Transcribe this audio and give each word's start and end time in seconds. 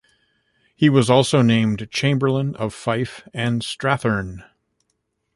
He 0.75 0.89
was 0.89 1.11
also 1.11 1.43
named 1.43 1.87
chamberlain 1.91 2.55
of 2.55 2.73
Fife 2.73 3.21
and 3.35 3.61
Strathearn. 3.61 4.43